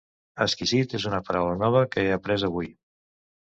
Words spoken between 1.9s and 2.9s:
que he après avui.